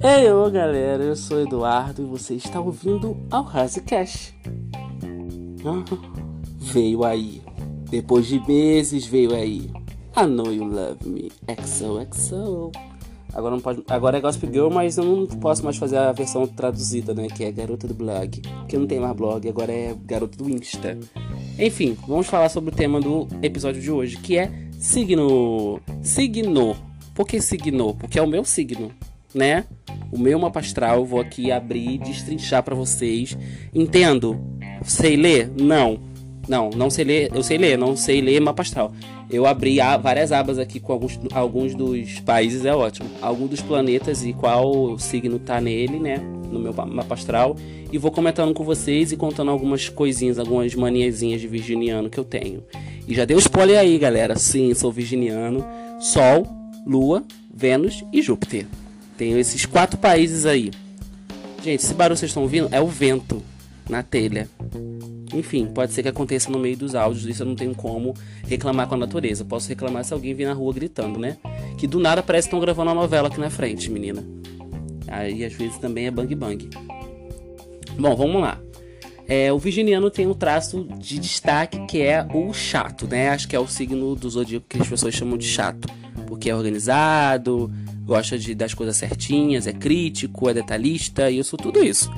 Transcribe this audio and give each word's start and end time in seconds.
Ei, 0.00 0.30
ô 0.30 0.48
galera, 0.48 1.02
eu 1.02 1.16
sou 1.16 1.40
Eduardo 1.40 2.02
e 2.02 2.04
você 2.04 2.34
está 2.34 2.60
ouvindo 2.60 3.16
ao 3.32 3.42
Razecast. 3.42 4.32
Ah, 5.64 5.84
veio 6.56 7.02
aí, 7.02 7.42
depois 7.90 8.28
de 8.28 8.38
meses 8.46 9.04
veio 9.06 9.34
aí. 9.34 9.68
I 10.16 10.24
know 10.24 10.52
you 10.52 10.64
love 10.64 11.04
me, 11.04 11.32
XOXO. 11.48 12.70
Agora 13.34 13.56
não 13.56 13.60
pode, 13.60 13.82
agora 13.88 14.18
é 14.18 14.20
Gospel 14.20 14.52
Girl, 14.52 14.70
mas 14.70 14.98
eu 14.98 15.04
não 15.04 15.26
posso 15.26 15.64
mais 15.64 15.76
fazer 15.76 15.96
a 15.96 16.12
versão 16.12 16.46
traduzida, 16.46 17.12
né, 17.12 17.26
que 17.26 17.42
é 17.42 17.50
garota 17.50 17.88
do 17.88 17.94
blog, 17.94 18.40
porque 18.40 18.78
não 18.78 18.86
tem 18.86 19.00
mais 19.00 19.16
blog, 19.16 19.48
agora 19.48 19.72
é 19.72 19.96
garota 20.04 20.38
do 20.38 20.48
Insta. 20.48 20.96
Enfim, 21.58 21.98
vamos 22.06 22.28
falar 22.28 22.50
sobre 22.50 22.70
o 22.70 22.72
tema 22.72 23.00
do 23.00 23.26
episódio 23.42 23.82
de 23.82 23.90
hoje, 23.90 24.16
que 24.18 24.38
é 24.38 24.48
signo. 24.78 25.80
Signo. 26.02 26.76
Por 27.16 27.26
que 27.26 27.40
signo? 27.40 27.96
Porque 27.96 28.16
é 28.16 28.22
o 28.22 28.28
meu 28.28 28.44
signo 28.44 28.92
né? 29.34 29.64
O 30.10 30.18
meu 30.18 30.38
mapa 30.38 30.60
astral, 30.60 31.04
vou 31.04 31.20
aqui 31.20 31.50
abrir 31.50 31.94
e 31.94 31.98
destrinchar 31.98 32.62
para 32.62 32.74
vocês. 32.74 33.36
Entendo? 33.74 34.40
Sei 34.82 35.16
ler? 35.16 35.50
Não. 35.56 35.98
Não, 36.48 36.70
não 36.70 36.88
sei 36.88 37.04
ler. 37.04 37.30
Eu 37.34 37.42
sei 37.42 37.58
ler, 37.58 37.76
não 37.76 37.94
sei 37.94 38.20
ler 38.20 38.40
mapa 38.40 38.62
astral. 38.62 38.92
Eu 39.30 39.44
abri 39.44 39.76
várias 40.00 40.32
abas 40.32 40.58
aqui 40.58 40.80
com 40.80 40.92
alguns, 40.92 41.20
alguns 41.32 41.74
dos 41.74 42.18
países, 42.20 42.64
é 42.64 42.74
ótimo. 42.74 43.10
Alguns 43.20 43.50
dos 43.50 43.60
planetas 43.60 44.24
e 44.24 44.32
qual 44.32 44.98
signo 44.98 45.38
tá 45.38 45.60
nele, 45.60 45.98
né? 45.98 46.16
No 46.50 46.58
meu 46.58 46.72
mapa 46.72 47.14
astral. 47.14 47.54
E 47.92 47.98
vou 47.98 48.10
comentando 48.10 48.54
com 48.54 48.64
vocês 48.64 49.12
e 49.12 49.16
contando 49.16 49.50
algumas 49.50 49.90
coisinhas, 49.90 50.38
algumas 50.38 50.74
maniazinhas 50.74 51.42
de 51.42 51.46
virginiano 51.46 52.08
que 52.08 52.18
eu 52.18 52.24
tenho. 52.24 52.64
E 53.06 53.14
já 53.14 53.26
deu 53.26 53.38
spoiler 53.38 53.78
aí, 53.78 53.98
galera. 53.98 54.36
Sim, 54.36 54.72
sou 54.72 54.90
virginiano. 54.90 55.62
Sol, 56.00 56.46
Lua, 56.86 57.22
Vênus 57.52 58.02
e 58.10 58.22
Júpiter. 58.22 58.66
Tenho 59.18 59.36
esses 59.36 59.66
quatro 59.66 59.98
países 59.98 60.46
aí. 60.46 60.70
Gente, 61.62 61.82
esse 61.82 61.92
barulho 61.92 62.16
vocês 62.16 62.30
estão 62.30 62.44
ouvindo 62.44 62.68
é 62.70 62.80
o 62.80 62.86
vento 62.86 63.42
na 63.90 64.00
telha. 64.00 64.48
Enfim, 65.34 65.66
pode 65.66 65.92
ser 65.92 66.04
que 66.04 66.08
aconteça 66.08 66.50
no 66.50 66.58
meio 66.58 66.76
dos 66.76 66.94
áudios, 66.94 67.26
isso 67.26 67.42
eu 67.42 67.46
não 67.46 67.56
tenho 67.56 67.74
como 67.74 68.14
reclamar 68.46 68.86
com 68.86 68.94
a 68.94 68.98
natureza. 68.98 69.44
Posso 69.44 69.68
reclamar 69.68 70.04
se 70.04 70.14
alguém 70.14 70.32
vir 70.34 70.46
na 70.46 70.52
rua 70.52 70.72
gritando, 70.72 71.18
né? 71.18 71.36
Que 71.76 71.86
do 71.86 71.98
nada 71.98 72.22
parece 72.22 72.46
que 72.46 72.50
estão 72.50 72.60
gravando 72.60 72.90
uma 72.90 73.02
novela 73.02 73.26
aqui 73.26 73.40
na 73.40 73.50
frente, 73.50 73.90
menina. 73.90 74.24
Aí 75.08 75.44
às 75.44 75.52
vezes 75.52 75.76
também 75.78 76.06
é 76.06 76.10
bang 76.12 76.32
bang. 76.36 76.70
Bom, 77.98 78.14
vamos 78.14 78.40
lá. 78.40 78.60
É, 79.26 79.52
o 79.52 79.58
virginiano 79.58 80.10
tem 80.10 80.26
um 80.26 80.32
traço 80.32 80.86
de 80.96 81.18
destaque 81.18 81.84
que 81.86 82.00
é 82.00 82.26
o 82.32 82.52
chato, 82.54 83.06
né? 83.08 83.30
Acho 83.30 83.48
que 83.48 83.56
é 83.56 83.60
o 83.60 83.66
signo 83.66 84.14
do 84.14 84.30
zodíaco 84.30 84.64
que 84.68 84.80
as 84.80 84.88
pessoas 84.88 85.12
chamam 85.12 85.36
de 85.36 85.46
chato. 85.46 85.88
Porque 86.26 86.48
é 86.48 86.54
organizado, 86.54 87.70
gosta 88.08 88.38
de 88.38 88.54
das 88.54 88.72
coisas 88.72 88.96
certinhas, 88.96 89.66
é 89.66 89.72
crítico, 89.72 90.48
é 90.48 90.54
detalhista, 90.54 91.30
e 91.30 91.36
eu 91.36 91.44
sou 91.44 91.58
tudo 91.58 91.84
isso. 91.84 92.10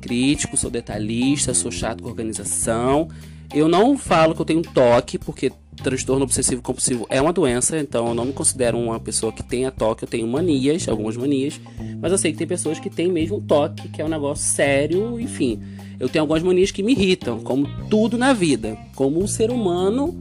Crítico, 0.00 0.56
sou 0.56 0.70
detalhista, 0.70 1.52
sou 1.52 1.70
chato 1.70 2.00
com 2.00 2.08
organização. 2.08 3.08
Eu 3.52 3.68
não 3.68 3.98
falo 3.98 4.36
que 4.36 4.40
eu 4.40 4.46
tenho 4.46 4.62
toque, 4.62 5.18
porque 5.18 5.52
transtorno 5.82 6.22
obsessivo 6.22 6.62
compulsivo 6.62 7.06
é 7.10 7.20
uma 7.20 7.32
doença, 7.32 7.76
então 7.76 8.08
eu 8.08 8.14
não 8.14 8.24
me 8.24 8.32
considero 8.32 8.78
uma 8.78 9.00
pessoa 9.00 9.32
que 9.32 9.42
tenha 9.42 9.72
toque, 9.72 10.04
eu 10.04 10.08
tenho 10.08 10.28
manias, 10.28 10.88
algumas 10.88 11.16
manias, 11.16 11.60
mas 12.00 12.12
eu 12.12 12.18
sei 12.18 12.30
que 12.30 12.38
tem 12.38 12.46
pessoas 12.46 12.78
que 12.78 12.88
têm 12.88 13.10
mesmo 13.10 13.40
toque, 13.40 13.88
que 13.88 14.00
é 14.00 14.04
um 14.04 14.08
negócio 14.08 14.44
sério, 14.44 15.18
enfim. 15.18 15.60
Eu 15.98 16.08
tenho 16.08 16.22
algumas 16.22 16.42
manias 16.42 16.70
que 16.70 16.84
me 16.84 16.92
irritam, 16.92 17.40
como 17.40 17.66
tudo 17.90 18.16
na 18.16 18.32
vida, 18.32 18.78
como 18.94 19.18
o 19.18 19.28
ser 19.28 19.50
humano 19.50 20.14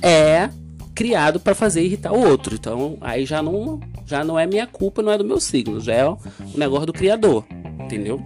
é 0.00 0.48
criado 0.94 1.40
para 1.40 1.54
fazer 1.54 1.84
irritar 1.84 2.12
o 2.12 2.26
outro. 2.26 2.54
Então, 2.54 2.96
aí 3.00 3.26
já 3.26 3.42
não 3.42 3.80
já 4.12 4.22
não 4.22 4.38
é 4.38 4.46
minha 4.46 4.66
culpa, 4.66 5.00
não 5.00 5.10
é 5.10 5.16
do 5.16 5.24
meu 5.24 5.40
signo, 5.40 5.80
já 5.80 5.94
é 5.94 6.06
o 6.06 6.18
negócio 6.54 6.84
do 6.84 6.92
criador, 6.92 7.46
entendeu? 7.82 8.22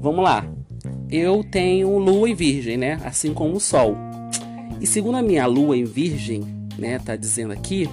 Vamos 0.00 0.24
lá. 0.24 0.50
Eu 1.10 1.44
tenho 1.44 1.98
lua 1.98 2.30
em 2.30 2.34
virgem, 2.34 2.78
né? 2.78 2.98
Assim 3.04 3.34
como 3.34 3.56
o 3.56 3.60
sol. 3.60 3.94
E 4.80 4.86
segundo 4.86 5.18
a 5.18 5.22
minha 5.22 5.44
lua 5.44 5.76
em 5.76 5.84
virgem, 5.84 6.42
né, 6.78 6.98
tá 6.98 7.16
dizendo 7.16 7.52
aqui, 7.52 7.86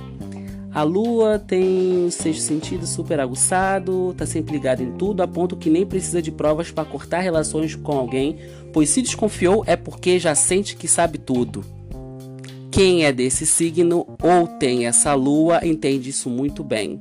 a 0.74 0.84
lua 0.84 1.38
tem 1.38 2.06
o 2.06 2.12
sexto 2.12 2.42
sentido 2.42 2.88
super 2.88 3.20
aguçado, 3.20 4.16
tá 4.18 4.26
sempre 4.26 4.54
ligada 4.54 4.82
em 4.82 4.94
tudo, 4.94 5.22
a 5.22 5.28
ponto 5.28 5.58
que 5.58 5.70
nem 5.70 5.86
precisa 5.86 6.22
de 6.22 6.32
provas 6.32 6.72
para 6.72 6.86
cortar 6.86 7.20
relações 7.20 7.76
com 7.76 7.92
alguém, 7.92 8.38
pois 8.72 8.90
se 8.90 9.02
desconfiou 9.02 9.66
é 9.68 9.76
porque 9.76 10.18
já 10.18 10.34
sente 10.34 10.78
que 10.78 10.88
sabe 10.88 11.18
tudo. 11.18 11.75
Quem 12.76 13.06
é 13.06 13.14
desse 13.14 13.46
signo 13.46 14.06
ou 14.22 14.48
tem 14.48 14.86
essa 14.86 15.14
lua 15.14 15.66
entende 15.66 16.10
isso 16.10 16.30
muito 16.30 16.62
bem. 16.62 17.00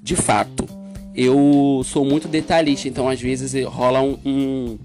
De 0.00 0.14
fato, 0.14 0.68
eu 1.12 1.82
sou 1.84 2.04
muito 2.04 2.28
detalhista, 2.28 2.86
então 2.86 3.08
às 3.08 3.20
vezes 3.20 3.60
rola 3.66 4.00
um. 4.00 4.16
um... 4.24 4.78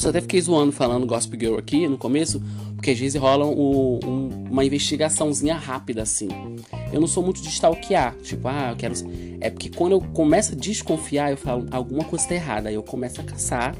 Eu 0.00 0.10
até 0.10 0.20
fiquei 0.20 0.40
zoando 0.40 0.70
falando 0.70 1.04
Gospel 1.04 1.40
Girl 1.40 1.58
aqui 1.58 1.88
no 1.88 1.98
começo, 1.98 2.40
porque 2.76 2.92
às 2.92 2.98
vezes 3.00 3.20
rola 3.20 3.44
um, 3.44 3.98
um, 4.04 4.44
uma 4.48 4.64
investigaçãozinha 4.64 5.56
rápida 5.56 6.02
assim. 6.02 6.28
Eu 6.92 7.00
não 7.00 7.08
sou 7.08 7.24
muito 7.24 7.42
de 7.42 7.48
stalkear, 7.48 8.14
tipo, 8.22 8.46
ah, 8.46 8.68
eu 8.70 8.76
quero. 8.76 8.94
É 9.40 9.50
porque 9.50 9.70
quando 9.70 9.90
eu 9.90 10.00
começo 10.00 10.52
a 10.52 10.54
desconfiar, 10.54 11.32
eu 11.32 11.36
falo 11.36 11.66
alguma 11.72 12.04
coisa 12.04 12.24
está 12.24 12.36
errada, 12.36 12.68
aí 12.68 12.76
eu 12.76 12.82
começo 12.84 13.20
a 13.20 13.24
caçar 13.24 13.74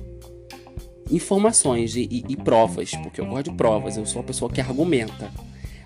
informações 1.08 1.94
e, 1.94 2.08
e, 2.10 2.24
e 2.30 2.36
provas, 2.36 2.90
porque 2.96 3.20
eu 3.20 3.26
gosto 3.26 3.52
de 3.52 3.56
provas, 3.56 3.96
eu 3.96 4.04
sou 4.04 4.22
uma 4.22 4.26
pessoa 4.26 4.50
que 4.50 4.60
argumenta. 4.60 5.30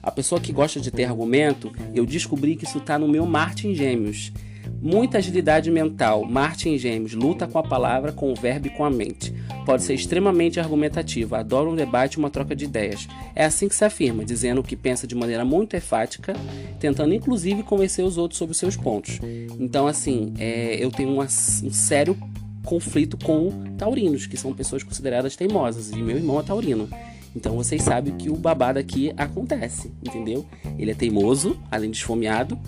A 0.06 0.10
pessoa 0.12 0.40
que 0.40 0.52
gosta 0.52 0.78
de 0.78 0.92
ter 0.92 1.02
argumento, 1.02 1.72
eu 1.92 2.06
descobri 2.06 2.54
que 2.54 2.64
isso 2.64 2.78
está 2.78 2.96
no 2.96 3.08
meu 3.08 3.26
Marte 3.26 3.66
em 3.66 3.74
Gêmeos. 3.74 4.32
Muita 4.80 5.18
agilidade 5.18 5.68
mental. 5.68 6.24
Marte 6.24 6.68
em 6.68 6.78
Gêmeos 6.78 7.12
luta 7.12 7.44
com 7.44 7.58
a 7.58 7.62
palavra, 7.64 8.12
com 8.12 8.30
o 8.30 8.34
verbo 8.36 8.68
e 8.68 8.70
com 8.70 8.84
a 8.84 8.90
mente. 8.90 9.34
Pode 9.64 9.82
ser 9.82 9.94
extremamente 9.94 10.60
argumentativa, 10.60 11.38
adora 11.38 11.68
um 11.68 11.74
debate 11.74 12.14
e 12.14 12.18
uma 12.18 12.30
troca 12.30 12.54
de 12.54 12.66
ideias. 12.66 13.08
É 13.34 13.44
assim 13.44 13.68
que 13.68 13.74
se 13.74 13.84
afirma, 13.84 14.24
dizendo 14.24 14.60
o 14.60 14.64
que 14.64 14.76
pensa 14.76 15.08
de 15.08 15.14
maneira 15.16 15.44
muito 15.44 15.74
enfática, 15.74 16.34
tentando 16.78 17.12
inclusive 17.12 17.64
convencer 17.64 18.04
os 18.04 18.16
outros 18.16 18.38
sobre 18.38 18.52
os 18.52 18.58
seus 18.58 18.76
pontos. 18.76 19.18
Então, 19.58 19.88
assim, 19.88 20.34
é, 20.38 20.76
eu 20.78 20.92
tenho 20.92 21.12
uma, 21.12 21.24
um 21.24 21.72
sério 21.72 22.16
conflito 22.64 23.18
com 23.18 23.50
taurinos, 23.76 24.24
que 24.24 24.36
são 24.36 24.54
pessoas 24.54 24.84
consideradas 24.84 25.34
teimosas, 25.34 25.90
e 25.90 25.96
meu 25.96 26.16
irmão 26.16 26.38
é 26.38 26.44
taurino. 26.44 26.88
Então 27.36 27.54
vocês 27.54 27.82
sabem 27.82 28.16
que 28.16 28.30
o 28.30 28.36
babado 28.36 28.78
aqui 28.78 29.12
acontece, 29.14 29.92
entendeu? 30.02 30.46
Ele 30.78 30.90
é 30.90 30.94
teimoso, 30.94 31.58
além 31.70 31.90
de 31.90 31.98
esfomeado, 31.98 32.58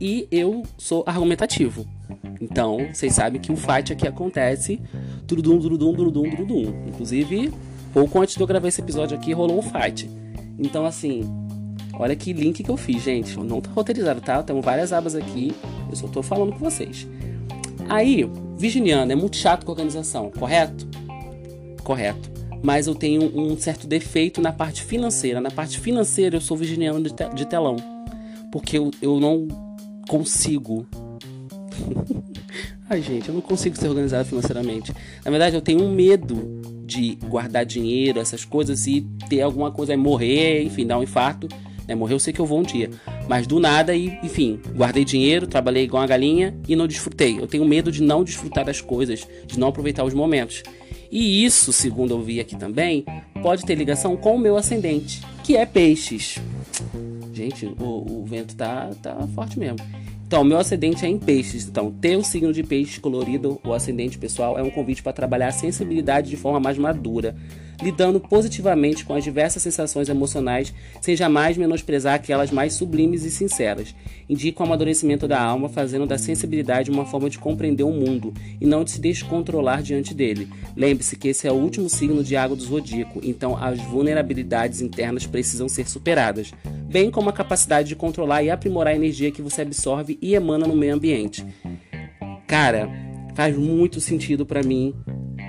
e 0.00 0.28
eu 0.30 0.62
sou 0.78 1.02
argumentativo. 1.04 1.84
Então, 2.40 2.88
vocês 2.92 3.14
sabem 3.14 3.40
que 3.40 3.52
o 3.52 3.56
fight 3.56 3.92
aqui 3.92 4.06
acontece 4.06 4.80
durudum, 5.26 5.58
durudum, 5.58 5.92
durudum, 5.92 6.30
durudum. 6.30 6.74
Inclusive, 6.88 7.52
pouco 7.92 8.20
antes 8.20 8.36
de 8.36 8.40
eu 8.40 8.46
gravar 8.46 8.68
esse 8.68 8.80
episódio 8.80 9.16
aqui, 9.16 9.32
rolou 9.32 9.58
um 9.58 9.62
fight. 9.62 10.08
Então, 10.58 10.84
assim, 10.84 11.22
olha 11.94 12.14
que 12.14 12.32
link 12.32 12.62
que 12.62 12.70
eu 12.70 12.76
fiz, 12.76 13.02
gente. 13.02 13.36
Não 13.38 13.60
tá 13.60 13.70
roteirizado, 13.70 14.20
tá? 14.20 14.42
Temos 14.42 14.64
várias 14.64 14.92
abas 14.92 15.14
aqui. 15.14 15.52
Eu 15.88 15.96
só 15.96 16.06
tô 16.06 16.22
falando 16.22 16.52
com 16.52 16.58
vocês. 16.58 17.08
Aí, 17.88 18.28
virginiano 18.56 19.10
é 19.10 19.16
muito 19.16 19.36
chato 19.36 19.64
com 19.64 19.72
organização, 19.72 20.30
correto? 20.30 20.86
Correto 21.82 22.31
mas 22.62 22.86
eu 22.86 22.94
tenho 22.94 23.22
um 23.36 23.56
certo 23.56 23.86
defeito 23.86 24.40
na 24.40 24.52
parte 24.52 24.82
financeira. 24.82 25.40
Na 25.40 25.50
parte 25.50 25.80
financeira, 25.80 26.36
eu 26.36 26.40
sou 26.40 26.56
virginiano 26.56 27.02
de, 27.02 27.12
te 27.12 27.28
de 27.34 27.46
telão, 27.46 27.76
porque 28.50 28.78
eu, 28.78 28.90
eu 29.02 29.18
não 29.18 29.48
consigo. 30.08 30.86
Ai, 32.88 33.00
gente, 33.00 33.28
eu 33.28 33.34
não 33.34 33.40
consigo 33.40 33.76
ser 33.76 33.88
organizado 33.88 34.28
financeiramente. 34.28 34.92
Na 35.24 35.30
verdade, 35.30 35.56
eu 35.56 35.62
tenho 35.62 35.82
um 35.82 35.92
medo 35.92 36.60
de 36.84 37.14
guardar 37.26 37.64
dinheiro, 37.64 38.20
essas 38.20 38.44
coisas, 38.44 38.86
e 38.86 39.00
ter 39.28 39.40
alguma 39.40 39.70
coisa, 39.70 39.96
morrer, 39.96 40.62
enfim, 40.62 40.86
dar 40.86 40.98
um 40.98 41.02
infarto. 41.02 41.48
Né? 41.88 41.94
Morrer 41.94 42.14
eu 42.14 42.18
sei 42.18 42.32
que 42.32 42.40
eu 42.40 42.44
vou 42.44 42.58
um 42.58 42.62
dia. 42.62 42.90
Mas 43.26 43.46
do 43.46 43.58
nada, 43.58 43.94
e, 43.94 44.18
enfim, 44.22 44.60
guardei 44.76 45.04
dinheiro, 45.04 45.46
trabalhei 45.46 45.84
igual 45.84 46.02
uma 46.02 46.08
galinha 46.08 46.54
e 46.68 46.76
não 46.76 46.86
desfrutei. 46.86 47.38
Eu 47.38 47.46
tenho 47.46 47.64
medo 47.64 47.90
de 47.90 48.02
não 48.02 48.22
desfrutar 48.22 48.64
das 48.64 48.80
coisas, 48.80 49.26
de 49.46 49.58
não 49.58 49.68
aproveitar 49.68 50.04
os 50.04 50.12
momentos. 50.12 50.62
E 51.12 51.44
isso, 51.44 51.74
segundo 51.74 52.14
eu 52.14 52.22
vi 52.22 52.40
aqui 52.40 52.56
também, 52.56 53.04
pode 53.42 53.66
ter 53.66 53.74
ligação 53.74 54.16
com 54.16 54.36
o 54.36 54.38
meu 54.38 54.56
ascendente, 54.56 55.20
que 55.44 55.54
é 55.54 55.66
peixes. 55.66 56.38
Gente, 57.34 57.66
o, 57.78 58.20
o 58.20 58.24
vento 58.26 58.56
tá, 58.56 58.88
tá 59.02 59.14
forte 59.34 59.58
mesmo. 59.58 59.76
Então, 60.26 60.42
meu 60.42 60.56
ascendente 60.56 61.04
é 61.04 61.08
em 61.10 61.18
peixes. 61.18 61.68
Então, 61.68 61.90
ter 61.90 62.16
o 62.16 62.24
signo 62.24 62.50
de 62.50 62.62
peixes 62.62 62.96
colorido, 62.96 63.60
o 63.62 63.74
ascendente 63.74 64.16
pessoal, 64.16 64.58
é 64.58 64.62
um 64.62 64.70
convite 64.70 65.02
para 65.02 65.12
trabalhar 65.12 65.48
a 65.48 65.52
sensibilidade 65.52 66.30
de 66.30 66.36
forma 66.38 66.58
mais 66.58 66.78
madura, 66.78 67.36
lidando 67.80 68.20
positivamente 68.20 69.04
com 69.04 69.14
as 69.14 69.24
diversas 69.24 69.62
sensações 69.62 70.08
emocionais, 70.08 70.72
sem 71.00 71.16
jamais 71.16 71.56
menosprezar 71.56 72.14
aquelas 72.14 72.50
mais 72.50 72.74
sublimes 72.74 73.24
e 73.24 73.30
sinceras. 73.30 73.94
Indica 74.28 74.62
o 74.62 74.66
amadurecimento 74.66 75.28
da 75.28 75.40
alma, 75.40 75.68
fazendo 75.68 76.06
da 76.06 76.18
sensibilidade 76.18 76.90
uma 76.90 77.04
forma 77.04 77.30
de 77.30 77.38
compreender 77.38 77.82
o 77.82 77.90
mundo 77.90 78.32
e 78.60 78.66
não 78.66 78.84
de 78.84 78.92
se 78.92 79.00
descontrolar 79.00 79.82
diante 79.82 80.14
dele. 80.14 80.48
Lembre-se 80.76 81.16
que 81.16 81.28
esse 81.28 81.46
é 81.46 81.52
o 81.52 81.56
último 81.56 81.88
signo 81.88 82.22
de 82.22 82.36
água 82.36 82.56
do 82.56 82.62
zodíaco, 82.62 83.20
então 83.22 83.56
as 83.56 83.80
vulnerabilidades 83.80 84.80
internas 84.80 85.26
precisam 85.26 85.68
ser 85.68 85.88
superadas, 85.88 86.52
bem 86.90 87.10
como 87.10 87.30
a 87.30 87.32
capacidade 87.32 87.88
de 87.88 87.96
controlar 87.96 88.42
e 88.42 88.50
aprimorar 88.50 88.92
a 88.92 88.96
energia 88.96 89.30
que 89.30 89.42
você 89.42 89.62
absorve 89.62 90.18
e 90.20 90.34
emana 90.34 90.66
no 90.66 90.76
meio 90.76 90.94
ambiente. 90.94 91.44
Cara, 92.46 92.88
faz 93.34 93.56
muito 93.56 94.00
sentido 94.00 94.44
para 94.44 94.62
mim 94.62 94.94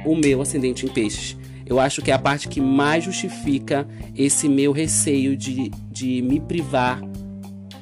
o 0.06 0.16
meu 0.16 0.42
ascendente 0.42 0.86
em 0.86 0.90
peixes. 0.90 1.38
Eu 1.74 1.80
acho 1.80 2.04
que 2.04 2.12
é 2.12 2.14
a 2.14 2.20
parte 2.20 2.48
que 2.48 2.62
mais 2.62 3.04
justifica 3.04 3.88
esse 4.16 4.48
meu 4.48 4.72
receio 4.72 5.36
de, 5.36 5.72
de 5.90 6.22
me 6.22 6.40
privar, 6.40 7.02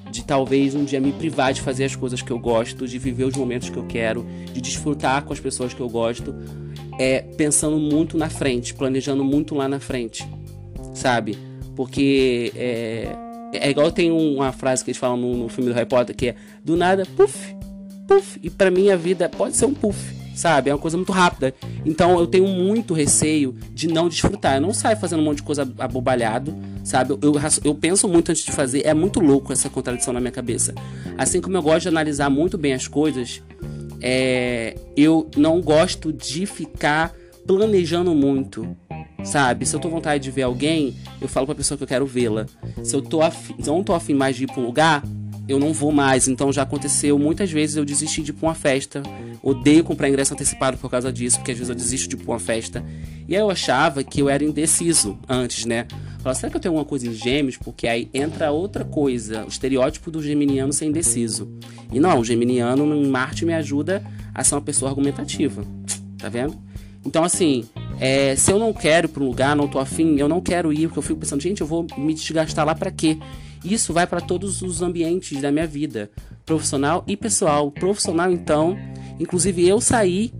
de 0.09 0.23
talvez 0.23 0.73
um 0.73 0.85
dia 0.85 1.01
me 1.01 1.11
privar 1.11 1.51
de 1.51 1.59
fazer 1.59 1.83
as 1.83 1.93
coisas 1.93 2.21
que 2.21 2.31
eu 2.31 2.39
gosto, 2.39 2.88
de 2.88 2.97
viver 2.97 3.25
os 3.25 3.35
momentos 3.35 3.69
que 3.69 3.75
eu 3.75 3.85
quero, 3.85 4.25
de 4.53 4.61
desfrutar 4.61 5.25
com 5.25 5.33
as 5.33 5.41
pessoas 5.41 5.73
que 5.73 5.81
eu 5.81 5.89
gosto, 5.89 6.33
é 6.97 7.19
pensando 7.19 7.77
muito 7.77 8.17
na 8.17 8.29
frente, 8.29 8.73
planejando 8.73 9.25
muito 9.25 9.55
lá 9.55 9.67
na 9.67 9.81
frente, 9.81 10.25
sabe? 10.93 11.38
Porque 11.75 12.53
é, 12.55 13.13
é 13.51 13.69
igual 13.69 13.91
tem 13.91 14.09
uma 14.09 14.53
frase 14.53 14.85
que 14.85 14.91
eles 14.91 14.99
falam 14.99 15.17
no, 15.17 15.35
no 15.35 15.49
filme 15.49 15.69
do 15.69 15.75
Harry 15.75 15.89
Potter 15.89 16.15
que 16.15 16.29
é 16.29 16.35
do 16.63 16.77
nada, 16.77 17.05
puff, 17.17 17.53
puff. 18.07 18.39
E 18.41 18.49
para 18.49 18.71
mim 18.71 18.89
a 18.89 18.95
vida 18.95 19.27
pode 19.27 19.57
ser 19.57 19.65
um 19.65 19.73
puff 19.73 20.20
sabe? 20.35 20.69
É 20.69 20.73
uma 20.73 20.79
coisa 20.79 20.97
muito 20.97 21.11
rápida. 21.11 21.53
Então 21.85 22.19
eu 22.19 22.27
tenho 22.27 22.47
muito 22.47 22.93
receio 22.93 23.55
de 23.73 23.87
não 23.87 24.07
desfrutar. 24.07 24.55
Eu 24.55 24.61
não 24.61 24.73
saio 24.73 24.97
fazendo 24.97 25.21
um 25.21 25.25
monte 25.25 25.37
de 25.37 25.43
coisa 25.43 25.69
abobalhado, 25.79 26.55
sabe? 26.83 27.11
Eu, 27.21 27.33
eu, 27.63 27.75
penso 27.75 28.07
muito 28.07 28.31
antes 28.31 28.43
de 28.43 28.51
fazer. 28.51 28.85
É 28.85 28.93
muito 28.93 29.19
louco 29.19 29.53
essa 29.53 29.69
contradição 29.69 30.13
na 30.13 30.19
minha 30.19 30.31
cabeça. 30.31 30.73
Assim 31.17 31.41
como 31.41 31.57
eu 31.57 31.61
gosto 31.61 31.83
de 31.83 31.87
analisar 31.89 32.29
muito 32.29 32.57
bem 32.57 32.73
as 32.73 32.87
coisas, 32.87 33.41
é, 34.01 34.75
eu 34.95 35.29
não 35.35 35.61
gosto 35.61 36.11
de 36.11 36.45
ficar 36.45 37.13
planejando 37.45 38.13
muito. 38.13 38.75
Sabe? 39.23 39.67
Se 39.67 39.75
eu 39.75 39.79
tô 39.79 39.87
com 39.87 39.95
vontade 39.95 40.23
de 40.23 40.31
ver 40.31 40.43
alguém, 40.43 40.95
eu 41.21 41.27
falo 41.27 41.45
pra 41.45 41.53
pessoa 41.53 41.77
que 41.77 41.83
eu 41.83 41.87
quero 41.87 42.07
vê-la. 42.07 42.47
Se 42.83 42.95
eu 42.95 43.01
tô 43.01 43.21
afim, 43.21 43.55
se 43.59 43.69
eu 43.69 43.75
não 43.75 43.83
tô 43.83 43.93
afim 43.93 44.15
mais 44.15 44.35
de 44.35 44.45
ir 44.45 44.47
pra 44.47 44.59
um 44.59 44.65
lugar, 44.65 45.03
eu 45.47 45.59
não 45.59 45.73
vou 45.73 45.91
mais. 45.91 46.27
Então 46.27 46.51
já 46.51 46.63
aconteceu 46.63 47.17
muitas 47.17 47.51
vezes 47.51 47.75
eu 47.75 47.85
desisti 47.85 48.21
de 48.21 48.31
ir 48.31 48.33
pra 48.33 48.49
uma 48.49 48.55
festa. 48.55 49.01
Odeio 49.41 49.83
comprar 49.83 50.09
ingresso 50.09 50.33
antecipado 50.33 50.77
por 50.77 50.89
causa 50.89 51.11
disso, 51.11 51.38
porque 51.38 51.51
às 51.51 51.57
vezes 51.57 51.69
eu 51.69 51.75
desisto 51.75 52.09
de 52.09 52.15
ir 52.15 52.19
pra 52.19 52.33
uma 52.33 52.39
festa. 52.39 52.83
E 53.27 53.35
aí 53.35 53.41
eu 53.41 53.49
achava 53.49 54.03
que 54.03 54.21
eu 54.21 54.29
era 54.29 54.43
indeciso 54.43 55.17
antes, 55.27 55.65
né? 55.65 55.88
Falava, 56.19 56.35
será 56.35 56.51
que 56.51 56.57
eu 56.57 56.61
tenho 56.61 56.73
alguma 56.73 56.85
coisa 56.85 57.07
em 57.07 57.13
gêmeos? 57.13 57.57
Porque 57.57 57.88
aí 57.88 58.09
entra 58.13 58.51
outra 58.51 58.85
coisa, 58.85 59.43
o 59.43 59.47
estereótipo 59.47 60.11
do 60.11 60.21
geminiano 60.21 60.71
ser 60.71 60.85
indeciso. 60.85 61.51
E 61.91 61.99
não, 61.99 62.19
o 62.19 62.25
geminiano 62.25 62.95
em 62.95 63.07
Marte 63.07 63.45
me 63.45 63.53
ajuda 63.53 64.03
a 64.33 64.43
ser 64.43 64.55
uma 64.55 64.61
pessoa 64.61 64.89
argumentativa. 64.89 65.63
Tá 66.17 66.29
vendo? 66.29 66.55
Então, 67.03 67.23
assim, 67.23 67.67
é, 67.99 68.35
se 68.35 68.51
eu 68.51 68.59
não 68.59 68.71
quero 68.71 69.07
ir 69.07 69.09
pra 69.09 69.23
um 69.23 69.25
lugar, 69.25 69.55
não 69.55 69.67
tô 69.67 69.79
afim, 69.79 70.17
eu 70.19 70.27
não 70.27 70.39
quero 70.39 70.71
ir, 70.71 70.88
porque 70.88 70.99
eu 70.99 71.03
fico 71.03 71.19
pensando, 71.19 71.41
gente, 71.41 71.61
eu 71.61 71.67
vou 71.67 71.88
me 71.97 72.13
desgastar 72.13 72.65
lá 72.65 72.75
para 72.75 72.91
quê? 72.91 73.17
Isso 73.63 73.93
vai 73.93 74.07
para 74.07 74.21
todos 74.21 74.61
os 74.61 74.81
ambientes 74.81 75.39
da 75.39 75.51
minha 75.51 75.67
vida, 75.67 76.09
profissional 76.45 77.03
e 77.07 77.15
pessoal. 77.15 77.71
Profissional, 77.71 78.31
então, 78.31 78.77
inclusive 79.19 79.67
eu 79.67 79.79
saí 79.79 80.33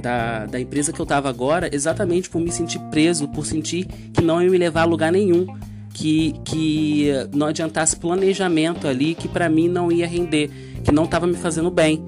da, 0.00 0.46
da 0.46 0.60
empresa 0.60 0.92
que 0.92 1.00
eu 1.00 1.04
estava 1.04 1.28
agora 1.28 1.68
exatamente 1.72 2.28
por 2.28 2.40
me 2.40 2.50
sentir 2.50 2.80
preso, 2.90 3.28
por 3.28 3.46
sentir 3.46 3.86
que 4.12 4.22
não 4.22 4.42
ia 4.42 4.50
me 4.50 4.58
levar 4.58 4.82
a 4.82 4.86
lugar 4.86 5.12
nenhum. 5.12 5.46
Que, 5.94 6.32
que 6.44 7.08
não 7.34 7.48
adiantasse 7.48 7.96
planejamento 7.96 8.86
ali, 8.86 9.16
que 9.16 9.26
para 9.26 9.48
mim 9.48 9.66
não 9.68 9.90
ia 9.90 10.06
render, 10.06 10.48
que 10.84 10.92
não 10.92 11.04
estava 11.04 11.26
me 11.26 11.34
fazendo 11.34 11.72
bem. 11.72 12.00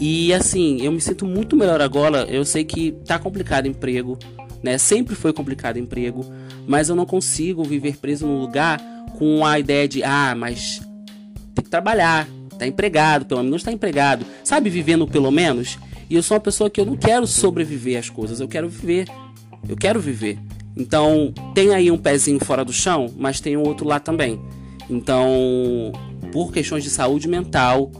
E 0.00 0.32
assim, 0.32 0.80
eu 0.80 0.90
me 0.90 1.00
sinto 1.00 1.26
muito 1.26 1.54
melhor 1.54 1.82
agora. 1.82 2.24
Eu 2.24 2.42
sei 2.46 2.64
que 2.64 2.92
tá 3.04 3.18
complicado 3.18 3.66
emprego, 3.66 4.18
né? 4.62 4.78
Sempre 4.78 5.14
foi 5.14 5.30
complicado 5.30 5.78
emprego, 5.78 6.24
mas 6.66 6.88
eu 6.88 6.96
não 6.96 7.04
consigo 7.04 7.62
viver 7.64 7.98
preso 7.98 8.26
num 8.26 8.40
lugar 8.40 8.80
com 9.18 9.44
a 9.44 9.58
ideia 9.58 9.88
de, 9.88 10.02
ah, 10.02 10.34
mas 10.36 10.80
tem 11.54 11.64
que 11.64 11.70
trabalhar, 11.70 12.28
tá 12.58 12.66
empregado, 12.66 13.24
pelo 13.24 13.42
menos 13.42 13.62
tá 13.62 13.72
empregado, 13.72 14.24
sabe, 14.42 14.68
vivendo 14.70 15.06
pelo 15.06 15.30
menos. 15.30 15.78
E 16.08 16.14
eu 16.14 16.22
sou 16.22 16.36
uma 16.36 16.40
pessoa 16.40 16.68
que 16.68 16.80
eu 16.80 16.86
não 16.86 16.96
quero 16.96 17.26
sobreviver 17.26 17.98
às 17.98 18.10
coisas, 18.10 18.40
eu 18.40 18.48
quero 18.48 18.68
viver. 18.68 19.08
Eu 19.68 19.76
quero 19.76 19.98
viver. 19.98 20.38
Então, 20.76 21.32
tem 21.54 21.72
aí 21.72 21.90
um 21.90 21.96
pezinho 21.96 22.38
fora 22.44 22.64
do 22.64 22.72
chão, 22.72 23.12
mas 23.16 23.40
tem 23.40 23.56
um 23.56 23.62
outro 23.62 23.86
lá 23.86 23.98
também. 23.98 24.40
Então, 24.90 25.92
por 26.32 26.52
questões 26.52 26.84
de 26.84 26.90
saúde 26.90 27.26
mental, 27.28 27.90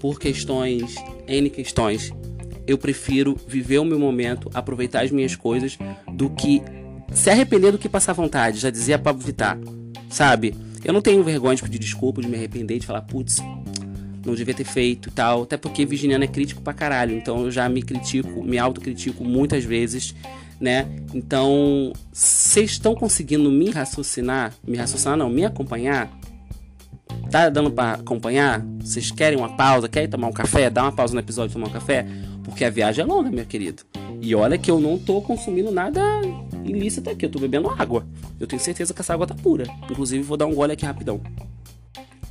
por 0.00 0.18
questões, 0.18 0.96
N 1.26 1.48
questões, 1.48 2.12
eu 2.66 2.76
prefiro 2.76 3.36
viver 3.46 3.78
o 3.78 3.84
meu 3.84 3.98
momento, 3.98 4.50
aproveitar 4.52 5.04
as 5.04 5.10
minhas 5.10 5.34
coisas, 5.34 5.78
do 6.12 6.28
que 6.28 6.60
se 7.12 7.30
arrepender 7.30 7.72
do 7.72 7.78
que 7.78 7.88
passar 7.88 8.12
vontade, 8.12 8.58
já 8.58 8.68
dizia 8.68 8.98
Pablo 8.98 9.22
Vittar 9.24 9.58
sabe? 10.08 10.54
Eu 10.84 10.92
não 10.92 11.00
tenho 11.00 11.22
vergonha 11.22 11.56
de 11.56 11.62
pedir 11.62 11.78
desculpa, 11.78 12.20
de 12.20 12.28
me 12.28 12.36
arrepender, 12.36 12.78
de 12.78 12.86
falar, 12.86 13.02
putz, 13.02 13.38
não 14.24 14.34
devia 14.34 14.54
ter 14.54 14.64
feito 14.64 15.08
e 15.08 15.12
tal. 15.12 15.42
Até 15.42 15.56
porque 15.56 15.84
Virginiano 15.84 16.24
é 16.24 16.26
crítico 16.28 16.60
pra 16.60 16.72
caralho. 16.72 17.16
Então 17.16 17.44
eu 17.44 17.50
já 17.50 17.68
me 17.68 17.82
critico, 17.82 18.42
me 18.42 18.58
autocritico 18.58 19.24
muitas 19.24 19.64
vezes, 19.64 20.14
né? 20.60 20.86
Então, 21.14 21.92
vocês 22.12 22.72
estão 22.72 22.94
conseguindo 22.94 23.50
me 23.50 23.70
raciocinar? 23.70 24.54
Me 24.66 24.76
raciocinar 24.76 25.16
não, 25.16 25.28
me 25.28 25.44
acompanhar? 25.44 26.10
Tá 27.30 27.48
dando 27.48 27.70
para 27.70 27.94
acompanhar? 27.94 28.64
Vocês 28.80 29.10
querem 29.10 29.38
uma 29.38 29.54
pausa? 29.54 29.88
Querem 29.88 30.08
tomar 30.08 30.28
um 30.28 30.32
café? 30.32 30.70
Dá 30.70 30.82
uma 30.82 30.92
pausa 30.92 31.14
no 31.14 31.20
episódio 31.20 31.52
e 31.52 31.54
tomar 31.54 31.68
um 31.68 31.72
café? 31.72 32.06
Porque 32.44 32.64
a 32.64 32.70
viagem 32.70 33.02
é 33.02 33.06
longa, 33.06 33.30
meu 33.30 33.44
querido. 33.44 33.82
E 34.20 34.34
olha 34.34 34.58
que 34.58 34.70
eu 34.70 34.80
não 34.80 34.98
tô 34.98 35.22
consumindo 35.22 35.70
nada 35.70 36.00
ilícito 36.64 37.08
aqui, 37.10 37.26
eu 37.26 37.30
tô 37.30 37.38
bebendo 37.38 37.70
água. 37.70 38.06
Eu 38.38 38.46
tenho 38.46 38.60
certeza 38.60 38.92
que 38.92 39.00
essa 39.00 39.14
água 39.14 39.26
tá 39.26 39.34
pura. 39.34 39.64
Inclusive, 39.90 40.22
vou 40.22 40.36
dar 40.36 40.46
um 40.46 40.54
gole 40.54 40.72
aqui 40.72 40.84
rapidão. 40.84 41.20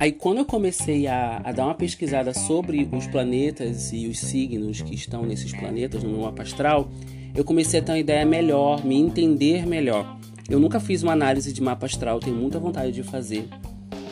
Aí, 0.00 0.12
quando 0.12 0.38
eu 0.38 0.44
comecei 0.44 1.08
a, 1.08 1.40
a, 1.44 1.50
dar 1.50 1.64
uma 1.64 1.74
pesquisada 1.74 2.32
sobre 2.32 2.88
os 2.92 3.06
planetas 3.08 3.92
e 3.92 4.06
os 4.06 4.20
signos 4.20 4.80
que 4.80 4.94
estão 4.94 5.22
nesses 5.24 5.52
planetas 5.52 6.04
no 6.04 6.22
mapa 6.22 6.42
astral, 6.42 6.88
eu 7.34 7.44
comecei 7.44 7.80
a 7.80 7.82
ter 7.82 7.92
uma 7.92 7.98
ideia 7.98 8.24
melhor, 8.24 8.84
me 8.84 8.96
entender 8.96 9.66
melhor. 9.66 10.16
Eu 10.48 10.60
nunca 10.60 10.78
fiz 10.78 11.02
uma 11.02 11.12
análise 11.12 11.52
de 11.52 11.60
mapa 11.60 11.86
astral, 11.86 12.20
tenho 12.20 12.36
muita 12.36 12.60
vontade 12.60 12.92
de 12.92 13.02
fazer. 13.02 13.48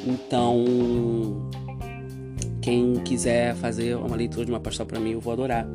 Então, 0.05 0.65
quem 2.61 2.95
quiser 3.05 3.55
fazer 3.55 3.97
uma 3.97 4.17
leitura 4.17 4.45
de 4.45 4.51
mapa 4.51 4.71
astral 4.71 4.87
para 4.87 4.99
mim, 4.99 5.13
eu 5.13 5.21
vou 5.21 5.33
adorar. 5.33 5.69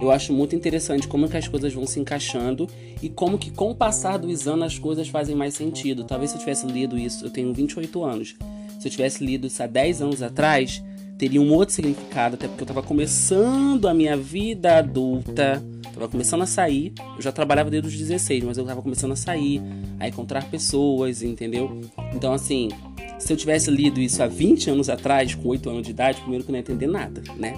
Eu 0.00 0.10
acho 0.10 0.32
muito 0.32 0.56
interessante 0.56 1.06
como 1.06 1.28
que 1.28 1.36
as 1.36 1.46
coisas 1.46 1.72
vão 1.72 1.86
se 1.86 2.00
encaixando 2.00 2.68
e 3.02 3.08
como 3.08 3.38
que 3.38 3.50
com 3.50 3.70
o 3.70 3.74
passar 3.74 4.16
dos 4.16 4.48
anos 4.48 4.64
as 4.64 4.78
coisas 4.78 5.08
fazem 5.08 5.36
mais 5.36 5.54
sentido. 5.54 6.04
Talvez 6.04 6.30
se 6.30 6.36
eu 6.36 6.40
tivesse 6.40 6.66
lido 6.66 6.98
isso, 6.98 7.24
eu 7.24 7.30
tenho 7.30 7.52
28 7.52 8.02
anos. 8.02 8.34
Se 8.78 8.88
eu 8.88 8.90
tivesse 8.90 9.24
lido 9.24 9.46
isso 9.46 9.62
há 9.62 9.66
10 9.66 10.00
anos 10.00 10.22
atrás, 10.22 10.82
teria 11.18 11.40
um 11.40 11.52
outro 11.52 11.74
significado, 11.74 12.36
até 12.36 12.48
porque 12.48 12.62
eu 12.62 12.64
estava 12.64 12.82
começando 12.82 13.86
a 13.86 13.92
minha 13.92 14.16
vida 14.16 14.78
adulta, 14.78 15.62
estava 15.86 16.08
começando 16.08 16.40
a 16.42 16.46
sair. 16.46 16.94
Eu 17.14 17.20
já 17.20 17.30
trabalhava 17.30 17.70
desde 17.70 17.88
os 17.88 17.94
16, 17.94 18.42
mas 18.44 18.56
eu 18.56 18.64
estava 18.64 18.80
começando 18.80 19.12
a 19.12 19.16
sair, 19.16 19.60
a 19.98 20.08
encontrar 20.08 20.50
pessoas, 20.50 21.22
entendeu? 21.22 21.78
Então, 22.14 22.32
assim, 22.32 22.70
se 23.18 23.30
eu 23.30 23.36
tivesse 23.36 23.70
lido 23.70 24.00
isso 24.00 24.22
há 24.22 24.26
20 24.26 24.70
anos 24.70 24.88
atrás, 24.88 25.34
com 25.34 25.50
8 25.50 25.68
anos 25.68 25.82
de 25.82 25.90
idade, 25.90 26.20
primeiro 26.22 26.42
que 26.42 26.50
eu 26.50 26.52
não 26.52 26.58
ia 26.58 26.62
entender 26.62 26.86
nada, 26.86 27.22
né? 27.36 27.54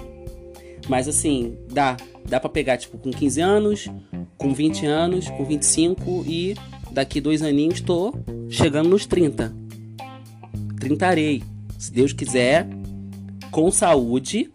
Mas 0.89 1.07
assim, 1.07 1.57
dá. 1.71 1.95
Dá 2.25 2.39
pra 2.39 2.49
pegar, 2.49 2.77
tipo, 2.77 2.97
com 2.97 3.11
15 3.11 3.41
anos, 3.41 3.89
com 4.37 4.53
20 4.53 4.85
anos, 4.85 5.29
com 5.29 5.45
25 5.45 6.23
e 6.27 6.55
daqui 6.91 7.19
dois 7.19 7.41
aninhos 7.41 7.81
tô 7.81 8.13
chegando 8.49 8.89
nos 8.89 9.05
30. 9.05 9.53
30 10.79 11.07
arei. 11.07 11.43
Se 11.77 11.91
Deus 11.91 12.13
quiser, 12.13 12.67
com 13.51 13.69
saúde, 13.71 14.49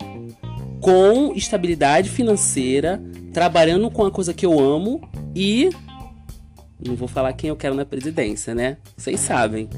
com 0.80 1.32
estabilidade 1.34 2.08
financeira, 2.08 3.02
trabalhando 3.32 3.90
com 3.90 4.04
a 4.04 4.10
coisa 4.10 4.32
que 4.32 4.46
eu 4.46 4.58
amo 4.58 5.00
e. 5.34 5.70
Não 6.84 6.94
vou 6.94 7.08
falar 7.08 7.32
quem 7.32 7.48
eu 7.48 7.56
quero 7.56 7.74
na 7.74 7.84
presidência, 7.84 8.54
né? 8.54 8.76
Vocês 8.96 9.20
sabem. 9.20 9.68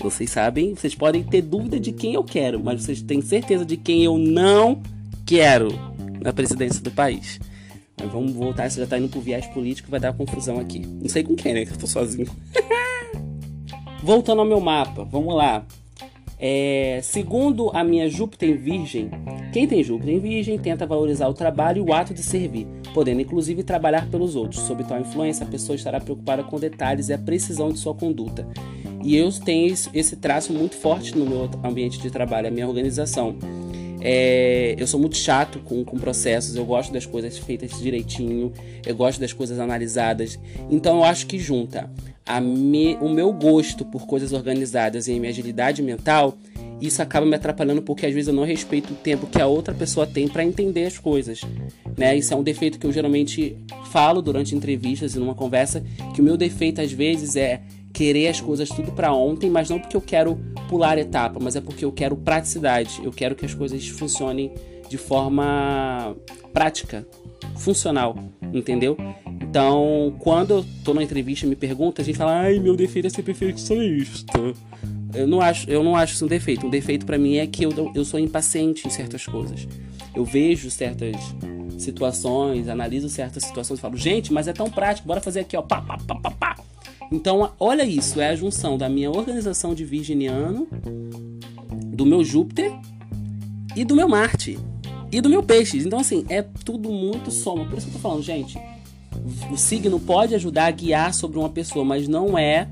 Vocês 0.00 0.30
sabem, 0.30 0.74
vocês 0.74 0.94
podem 0.94 1.24
ter 1.24 1.42
dúvida 1.42 1.78
de 1.78 1.92
quem 1.92 2.14
eu 2.14 2.22
quero, 2.22 2.62
mas 2.62 2.82
vocês 2.82 3.02
têm 3.02 3.20
certeza 3.20 3.64
de 3.64 3.76
quem 3.76 4.04
eu 4.04 4.16
não 4.16 4.80
quero 5.26 5.87
na 6.20 6.32
presidência 6.32 6.82
do 6.82 6.90
país. 6.90 7.38
Mas 8.00 8.12
vamos 8.12 8.32
voltar, 8.32 8.70
você 8.70 8.80
já 8.80 8.86
tá 8.86 8.98
indo 8.98 9.08
pro 9.08 9.20
viés 9.20 9.46
político, 9.46 9.90
vai 9.90 9.98
dar 9.98 10.12
confusão 10.12 10.60
aqui. 10.60 10.80
Não 10.80 11.08
sei 11.08 11.24
com 11.24 11.34
quem, 11.34 11.54
né? 11.54 11.64
Que 11.64 11.72
eu 11.72 11.76
tô 11.76 11.86
sozinho. 11.86 12.28
Voltando 14.02 14.40
ao 14.40 14.46
meu 14.46 14.60
mapa, 14.60 15.04
vamos 15.04 15.34
lá. 15.34 15.66
É, 16.40 17.00
segundo 17.02 17.70
a 17.74 17.82
minha 17.82 18.08
Júpiter 18.08 18.50
em 18.50 18.56
Virgem, 18.56 19.10
quem 19.52 19.66
tem 19.66 19.82
Júpiter 19.82 20.14
em 20.14 20.20
Virgem 20.20 20.56
tenta 20.56 20.86
valorizar 20.86 21.26
o 21.26 21.34
trabalho 21.34 21.78
e 21.78 21.90
o 21.90 21.92
ato 21.92 22.14
de 22.14 22.22
servir, 22.22 22.64
podendo 22.94 23.20
inclusive 23.20 23.64
trabalhar 23.64 24.08
pelos 24.08 24.36
outros. 24.36 24.62
Sob 24.62 24.84
tal 24.84 25.00
influência, 25.00 25.44
a 25.44 25.48
pessoa 25.50 25.74
estará 25.74 25.98
preocupada 25.98 26.44
com 26.44 26.60
detalhes 26.60 27.08
e 27.08 27.12
a 27.12 27.18
precisão 27.18 27.70
de 27.70 27.78
sua 27.80 27.92
conduta. 27.92 28.46
E 29.02 29.16
eu 29.16 29.32
tenho 29.32 29.74
esse 29.92 30.16
traço 30.16 30.52
muito 30.52 30.76
forte 30.76 31.16
no 31.18 31.26
meu 31.26 31.50
ambiente 31.64 31.98
de 31.98 32.10
trabalho, 32.10 32.46
a 32.46 32.50
minha 32.50 32.68
organização. 32.68 33.36
É, 34.00 34.74
eu 34.78 34.86
sou 34.86 34.98
muito 35.00 35.16
chato 35.16 35.58
com, 35.60 35.84
com 35.84 35.98
processos, 35.98 36.56
eu 36.56 36.64
gosto 36.64 36.92
das 36.92 37.06
coisas 37.06 37.36
feitas 37.38 37.78
direitinho, 37.78 38.52
eu 38.86 38.94
gosto 38.94 39.20
das 39.20 39.32
coisas 39.32 39.58
analisadas. 39.58 40.38
Então 40.70 40.98
eu 40.98 41.04
acho 41.04 41.26
que 41.26 41.38
junta 41.38 41.90
me, 42.40 42.96
o 43.00 43.08
meu 43.08 43.32
gosto 43.32 43.84
por 43.84 44.06
coisas 44.06 44.32
organizadas 44.32 45.08
e 45.08 45.14
a 45.14 45.18
minha 45.18 45.30
agilidade 45.30 45.82
mental 45.82 46.36
isso 46.80 47.02
acaba 47.02 47.26
me 47.26 47.34
atrapalhando 47.34 47.82
porque 47.82 48.06
às 48.06 48.12
vezes 48.12 48.28
eu 48.28 48.34
não 48.34 48.44
respeito 48.44 48.92
o 48.92 48.96
tempo 48.96 49.26
que 49.26 49.40
a 49.40 49.46
outra 49.46 49.74
pessoa 49.74 50.06
tem 50.06 50.28
para 50.28 50.44
entender 50.44 50.84
as 50.84 50.96
coisas, 50.96 51.40
né? 51.96 52.16
Isso 52.16 52.32
é 52.32 52.36
um 52.36 52.42
defeito 52.42 52.78
que 52.78 52.86
eu 52.86 52.92
geralmente 52.92 53.56
falo 53.90 54.22
durante 54.22 54.54
entrevistas 54.54 55.14
e 55.14 55.18
numa 55.18 55.34
conversa, 55.34 55.82
que 56.14 56.20
o 56.20 56.24
meu 56.24 56.36
defeito 56.36 56.80
às 56.80 56.92
vezes 56.92 57.34
é 57.34 57.60
querer 57.92 58.28
as 58.28 58.40
coisas 58.40 58.68
tudo 58.68 58.92
para 58.92 59.12
ontem, 59.12 59.50
mas 59.50 59.68
não 59.68 59.78
porque 59.78 59.96
eu 59.96 60.00
quero 60.00 60.38
pular 60.68 60.98
etapa, 60.98 61.40
mas 61.42 61.56
é 61.56 61.60
porque 61.60 61.84
eu 61.84 61.92
quero 61.92 62.16
praticidade. 62.16 63.00
Eu 63.02 63.10
quero 63.10 63.34
que 63.34 63.44
as 63.44 63.54
coisas 63.54 63.86
funcionem 63.88 64.52
de 64.88 64.96
forma 64.96 66.16
prática, 66.52 67.06
funcional, 67.56 68.16
entendeu? 68.52 68.96
Então, 69.42 70.14
quando 70.18 70.50
eu 70.50 70.66
tô 70.84 70.92
numa 70.92 71.02
entrevista 71.02 71.46
e 71.46 71.48
me 71.48 71.56
pergunta, 71.56 72.02
a 72.02 72.04
gente 72.04 72.16
fala: 72.18 72.40
"Ai, 72.40 72.58
meu 72.58 72.76
defeito 72.76 73.06
é 73.06 73.10
ser 73.10 73.22
perfeccionista". 73.22 74.38
Eu 75.14 75.26
não 75.26 75.40
acho, 75.40 75.68
eu 75.70 75.82
não 75.82 75.96
acho 75.96 76.14
isso 76.14 76.24
um 76.24 76.28
defeito. 76.28 76.66
Um 76.66 76.70
defeito 76.70 77.06
para 77.06 77.16
mim 77.16 77.36
é 77.36 77.46
que 77.46 77.64
eu, 77.64 77.72
eu 77.94 78.04
sou 78.04 78.20
impaciente 78.20 78.86
em 78.86 78.90
certas 78.90 79.24
coisas. 79.24 79.66
Eu 80.14 80.24
vejo 80.24 80.70
certas 80.70 81.16
situações, 81.78 82.68
analiso 82.68 83.08
certas 83.08 83.44
situações 83.44 83.78
e 83.78 83.82
falo: 83.82 83.96
"Gente, 83.96 84.32
mas 84.32 84.48
é 84.48 84.52
tão 84.52 84.70
prático, 84.70 85.08
bora 85.08 85.20
fazer 85.20 85.40
aqui, 85.40 85.56
ó, 85.56 85.62
pá, 85.62 85.80
pá, 85.80 85.96
pá, 85.96 86.14
pá, 86.14 86.30
pá". 86.30 86.67
Então, 87.10 87.52
olha 87.58 87.84
isso, 87.84 88.20
é 88.20 88.28
a 88.28 88.36
junção 88.36 88.76
da 88.76 88.88
minha 88.88 89.10
organização 89.10 89.74
de 89.74 89.84
virginiano, 89.84 90.68
do 91.86 92.04
meu 92.04 92.22
Júpiter 92.22 92.72
e 93.74 93.84
do 93.84 93.96
meu 93.96 94.08
Marte 94.08 94.58
e 95.10 95.20
do 95.20 95.28
meu 95.28 95.42
Peixes. 95.42 95.86
Então, 95.86 95.98
assim, 95.98 96.24
é 96.28 96.42
tudo 96.42 96.90
muito 96.90 97.30
soma. 97.30 97.64
Por 97.64 97.78
isso 97.78 97.86
que 97.86 97.92
eu 97.92 97.96
tô 97.96 98.00
falando, 98.00 98.22
gente, 98.22 98.58
o 99.50 99.56
signo 99.56 99.98
pode 99.98 100.34
ajudar 100.34 100.66
a 100.66 100.70
guiar 100.70 101.14
sobre 101.14 101.38
uma 101.38 101.48
pessoa, 101.48 101.84
mas 101.84 102.06
não 102.06 102.38
é 102.38 102.68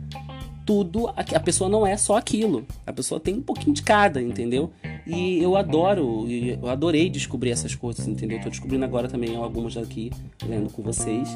tudo. 0.67 1.09
A 1.09 1.41
pessoa 1.41 1.71
não 1.71 1.87
é 1.87 1.97
só 1.97 2.17
aquilo. 2.17 2.67
A 2.87 2.93
pessoa 2.93 3.19
tem 3.19 3.35
um 3.37 3.43
pouquinho 3.43 3.73
de 3.73 3.83
cada, 3.83 4.21
entendeu? 4.21 4.71
E 5.07 5.39
eu 5.39 5.57
adoro, 5.57 6.27
eu 6.29 6.69
adorei 6.69 7.09
descobrir 7.09 7.51
essas 7.51 7.75
coisas, 7.75 8.07
entendeu? 8.07 8.41
Tô 8.41 8.51
descobrindo 8.51 8.85
agora 8.85 9.09
também 9.09 9.37
algumas 9.37 9.77
aqui, 9.77 10.11
lendo 10.47 10.71
com 10.71 10.83
vocês. 10.83 11.29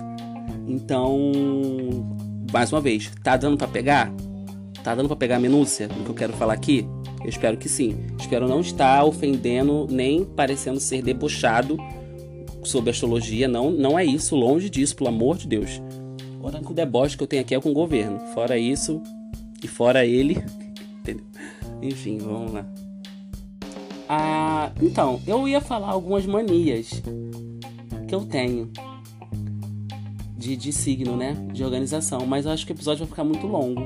Então, 0.66 1.32
mais 2.52 2.72
uma 2.72 2.80
vez, 2.80 3.10
tá 3.22 3.36
dando 3.36 3.56
para 3.56 3.68
pegar? 3.68 4.12
Tá 4.82 4.94
dando 4.94 5.08
para 5.08 5.16
pegar 5.16 5.36
a 5.36 5.40
minúcia 5.40 5.88
do 5.88 6.04
que 6.04 6.10
eu 6.10 6.14
quero 6.14 6.32
falar 6.32 6.54
aqui? 6.54 6.86
Eu 7.22 7.28
espero 7.28 7.56
que 7.56 7.68
sim. 7.68 7.96
Espero 8.18 8.48
não 8.48 8.60
estar 8.60 9.04
ofendendo 9.04 9.86
nem 9.90 10.24
parecendo 10.24 10.80
ser 10.80 11.02
debochado 11.02 11.76
sobre 12.64 12.90
astrologia. 12.90 13.46
Não, 13.46 13.70
não 13.70 13.98
é 13.98 14.04
isso, 14.04 14.34
longe 14.34 14.70
disso, 14.70 14.96
pelo 14.96 15.10
amor 15.10 15.36
de 15.36 15.46
Deus. 15.46 15.82
O 16.40 16.48
único 16.48 16.72
deboche 16.72 17.16
que 17.16 17.22
eu 17.22 17.26
tenho 17.26 17.42
aqui 17.42 17.54
é 17.54 17.60
com 17.60 17.70
o 17.70 17.74
governo. 17.74 18.18
Fora 18.34 18.58
isso, 18.58 19.02
e 19.62 19.68
fora 19.68 20.06
ele. 20.06 20.42
Enfim, 21.82 22.18
vamos 22.18 22.52
lá. 22.52 22.66
Ah, 24.08 24.72
então, 24.82 25.20
eu 25.26 25.46
ia 25.46 25.60
falar 25.60 25.90
algumas 25.90 26.26
manias 26.26 27.02
que 28.08 28.14
eu 28.14 28.24
tenho 28.24 28.70
de, 30.40 30.56
de 30.56 30.72
signo, 30.72 31.16
né? 31.16 31.36
De 31.52 31.62
organização. 31.62 32.24
Mas 32.26 32.46
eu 32.46 32.50
acho 32.50 32.64
que 32.64 32.72
o 32.72 32.74
episódio 32.74 33.00
vai 33.00 33.08
ficar 33.08 33.24
muito 33.24 33.46
longo. 33.46 33.82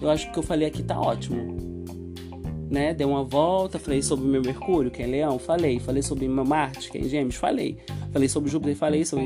Eu 0.00 0.10
acho 0.10 0.26
que 0.26 0.30
o 0.30 0.32
que 0.34 0.38
eu 0.38 0.42
falei 0.42 0.68
aqui 0.68 0.82
tá 0.82 1.00
ótimo. 1.00 1.56
Né? 2.70 2.94
Dei 2.94 3.06
uma 3.06 3.24
volta, 3.24 3.78
falei 3.78 4.00
sobre 4.02 4.28
meu 4.28 4.42
Mercúrio, 4.42 4.90
que 4.90 5.02
é 5.02 5.06
Leão, 5.06 5.38
falei. 5.38 5.80
Falei 5.80 6.02
sobre 6.02 6.28
meu 6.28 6.44
Marte, 6.44 6.90
que 6.90 6.98
é 6.98 7.02
Gêmeos, 7.02 7.34
falei. 7.34 7.78
Falei 8.12 8.28
sobre 8.28 8.50
Júpiter, 8.50 8.76
falei 8.76 9.04
sobre 9.04 9.24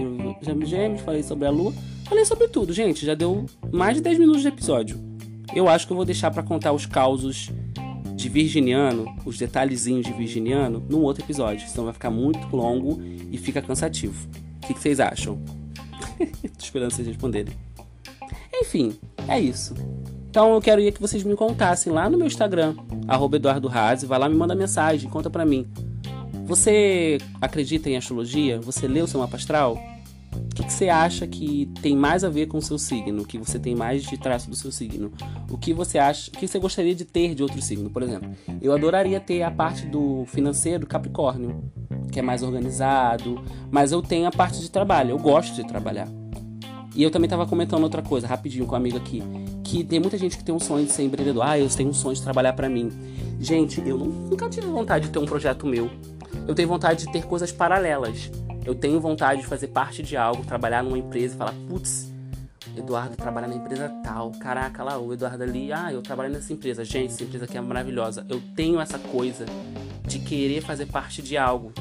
Gêmeos, 0.65 1.03
falei 1.03 1.23
sobre 1.23 1.47
a 1.47 1.51
Lua. 1.51 1.75
Falei 2.05 2.25
sobre 2.25 2.49
tudo, 2.49 2.73
gente. 2.73 3.05
Já 3.05 3.15
deu 3.15 3.45
mais 3.73 3.97
de 3.97 4.03
10 4.03 4.19
minutos 4.19 4.43
de 4.43 4.49
episódio. 4.49 4.99
Eu 5.55 5.69
acho 5.69 5.87
que 5.87 5.93
eu 5.93 5.97
vou 5.97 6.07
deixar 6.07 6.31
para 6.31 6.43
contar 6.43 6.73
os 6.73 6.87
causos 6.87 7.51
de 8.15 8.29
virginiano, 8.29 9.07
os 9.27 9.37
detalhezinhos 9.37 10.07
de 10.07 10.13
virginiano, 10.13 10.83
num 10.89 11.03
outro 11.03 11.25
episódio. 11.25 11.69
Senão 11.69 11.85
vai 11.85 11.93
ficar 11.93 12.11
muito 12.11 12.57
longo 12.57 13.03
e 13.31 13.37
fica 13.37 13.61
cansativo. 13.61 14.29
O 14.63 14.67
que, 14.67 14.73
que 14.73 14.81
vocês 14.81 15.01
acham? 15.01 15.39
Tô 16.59 16.64
esperando 16.64 16.90
vocês 16.90 17.06
responderem. 17.06 17.54
Enfim, 18.52 18.99
é 19.28 19.38
isso. 19.40 19.75
Então 20.30 20.54
eu 20.54 20.61
queria 20.61 20.90
que 20.90 21.00
vocês 21.00 21.23
me 21.23 21.37
contassem 21.37 21.92
lá 21.92 22.11
no 22.11 22.18
meu 22.18 22.26
Instagram, 22.26 22.75
arroba 23.06 23.37
Eduardo 23.37 23.71
vai 24.06 24.18
lá 24.18 24.28
me 24.28 24.35
manda 24.35 24.54
mensagem, 24.54 25.09
conta 25.09 25.30
pra 25.30 25.44
mim. 25.44 25.66
Você 26.44 27.18
acredita 27.40 27.88
em 27.88 27.97
astrologia? 27.97 28.61
Você 28.61 28.87
leu 28.87 29.06
seu 29.06 29.21
mapa 29.21 29.37
astral? 29.37 29.78
O 30.35 30.54
que, 30.54 30.64
que, 30.64 30.73
você 30.73 30.88
acha 30.88 31.26
que 31.26 31.71
tem 31.80 31.97
mais 31.97 32.25
a 32.25 32.28
ver 32.28 32.47
com 32.47 32.59
o 32.59 32.62
seu 32.62 32.78
signo? 32.78 33.23
O 33.23 33.26
que 33.26 33.38
você 33.38 33.59
tem 33.59 33.75
mais 33.75 34.02
de 34.02 34.18
traço 34.18 34.50
do 34.50 34.56
seu 34.56 34.73
signo? 34.73 35.12
O 35.49 35.56
que 35.56 35.73
você 35.73 35.99
acha, 35.99 36.30
o 36.30 36.33
que 36.33 36.47
você 36.47 36.59
gostaria 36.59 36.94
de 36.94 37.04
ter 37.04 37.35
de 37.35 37.42
outro 37.42 37.62
signo? 37.62 37.88
Por 37.88 38.02
exemplo, 38.02 38.30
eu 38.61 38.73
adoraria 38.73 39.21
ter 39.21 39.42
a 39.42 39.50
parte 39.50 39.87
do 39.87 40.25
financeiro 40.26 40.87
Capricórnio 40.87 41.64
que 42.14 42.21
é 42.21 42.23
mais 42.23 42.44
organizado, 42.44 43.42
mas 43.73 43.90
eu 43.90 44.00
tenho 44.00 44.28
a 44.28 44.30
parte 44.30 44.61
de 44.61 44.71
trabalho, 44.71 45.11
eu 45.11 45.18
gosto 45.18 45.52
de 45.56 45.66
trabalhar. 45.66 46.06
E 46.94 47.02
eu 47.02 47.11
também 47.11 47.26
estava 47.26 47.44
comentando 47.44 47.83
outra 47.83 48.02
coisa, 48.02 48.25
rapidinho, 48.25 48.66
com 48.66 48.75
um 48.75 48.76
amigo 48.76 48.97
aqui, 48.97 49.21
que 49.64 49.83
tem 49.83 49.99
muita 49.99 50.16
gente 50.16 50.38
que 50.38 50.44
tem 50.44 50.54
um 50.54 50.61
sonho 50.61 50.87
de 50.87 50.92
ser 50.92 51.02
empreendedor. 51.02 51.42
Ah, 51.44 51.59
eu 51.59 51.68
tenho 51.68 51.90
um 51.90 51.92
sonho 51.92 52.14
de 52.14 52.23
trabalhar 52.23 52.52
para 52.52 52.68
mim. 52.68 52.88
Gente, 53.40 53.83
eu 53.85 53.99
nunca 53.99 54.49
tive 54.49 54.68
vontade 54.68 55.06
de 55.06 55.11
ter 55.11 55.18
um 55.18 55.26
projeto 55.26 55.66
meu. 55.66 55.90
Eu 56.47 56.54
tenho 56.54 56.68
vontade 56.68 57.04
de 57.04 57.12
ter 57.12 57.25
coisas 57.25 57.50
paralelas. 57.50 58.30
Eu 58.64 58.76
tenho 58.76 59.00
vontade 59.00 59.40
de 59.40 59.47
fazer 59.49 59.66
parte 59.66 60.00
de 60.00 60.16
algo, 60.16 60.44
trabalhar 60.44 60.85
numa 60.85 60.97
empresa 60.97 61.35
e 61.35 61.37
falar, 61.37 61.54
putz, 61.68 62.12
Eduardo 62.76 63.16
trabalha 63.16 63.49
na 63.49 63.56
empresa 63.56 63.88
tal. 64.04 64.30
Caraca, 64.38 64.85
lá 64.85 64.99
o 64.99 65.12
Eduardo 65.12 65.42
ali, 65.42 65.73
ah, 65.73 65.92
eu 65.92 66.00
trabalho 66.00 66.33
nessa 66.33 66.52
empresa. 66.52 66.85
Gente, 66.85 67.12
essa 67.12 67.25
empresa 67.25 67.44
aqui 67.44 67.59
é 67.59 67.61
maravilhosa. 67.61 68.25
Eu 68.28 68.40
tenho 68.54 68.80
essa 68.80 69.00
coisa 69.00 69.47
de 70.06 70.18
querer 70.21 70.61
fazer 70.61 70.87
parte 70.87 71.23
de 71.23 71.37
algo. 71.37 71.73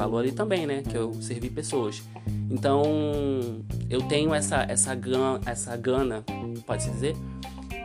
Falou 0.00 0.18
ali 0.18 0.32
também, 0.32 0.66
né? 0.66 0.82
Que 0.82 0.96
eu 0.96 1.12
servi 1.20 1.50
pessoas. 1.50 2.02
Então, 2.50 2.82
eu 3.90 4.00
tenho 4.00 4.32
essa, 4.34 4.64
essa, 4.66 4.94
gana, 4.94 5.38
essa 5.44 5.76
gana, 5.76 6.24
pode-se 6.66 6.90
dizer, 6.90 7.14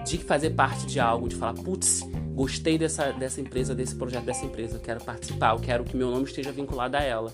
de 0.06 0.20
fazer 0.20 0.52
parte 0.52 0.86
de 0.86 0.98
algo, 0.98 1.28
de 1.28 1.36
falar, 1.36 1.56
putz, 1.56 2.08
gostei 2.34 2.78
dessa, 2.78 3.12
dessa 3.12 3.42
empresa, 3.42 3.76
desse 3.76 3.96
projeto 3.96 4.24
dessa 4.24 4.46
empresa, 4.46 4.80
quero 4.80 5.04
participar, 5.04 5.56
eu 5.56 5.60
quero 5.60 5.84
que 5.84 5.98
meu 5.98 6.10
nome 6.10 6.24
esteja 6.24 6.54
vinculado 6.54 6.96
a 6.96 7.04
ela. 7.04 7.34